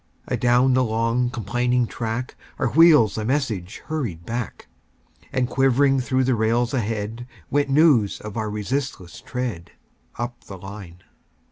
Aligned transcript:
Adown 0.27 0.73
the 0.73 0.83
long, 0.83 1.29
complaining 1.29 1.85
track, 1.85 2.35
Our 2.57 2.69
wheels 2.69 3.19
a 3.19 3.23
message 3.23 3.83
hurried 3.85 4.25
back; 4.25 4.67
And 5.31 5.47
quivering 5.47 5.99
through 5.99 6.23
the 6.23 6.33
rails 6.33 6.73
ahead, 6.73 7.27
Went 7.51 7.69
news 7.69 8.19
of 8.19 8.35
our 8.35 8.49
resistless 8.49 9.21
tread, 9.23 9.73
Up 10.17 10.43
the 10.45 10.57
line. 10.57 11.03